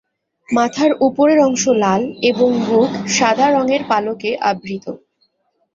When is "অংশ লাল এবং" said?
1.39-2.49